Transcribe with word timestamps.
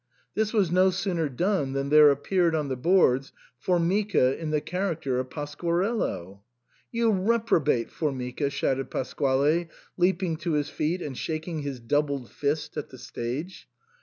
This 0.33 0.51
was 0.51 0.71
no 0.71 0.89
sooner 0.89 1.29
done 1.29 1.73
than 1.73 1.89
there 1.89 2.09
appeared 2.09 2.55
on 2.55 2.69
the 2.69 2.75
boards— 2.75 3.31
Formica 3.63 4.35
in 4.35 4.49
the 4.49 4.59
character 4.59 5.19
of 5.19 5.29
Pasquarello." 5.29 6.41
You 6.91 7.11
reprobate, 7.11 7.91
Formica!" 7.91 8.49
shouted 8.49 8.89
Pasquale, 8.89 9.67
leap 9.97 10.23
ing 10.23 10.37
to 10.37 10.53
his 10.53 10.71
feet 10.71 11.03
and 11.03 11.15
shaking 11.15 11.59
his 11.59 11.79
doubled 11.79 12.31
fist 12.31 12.77
at 12.77 12.89
the 12.89 12.97
stage. 12.97 13.67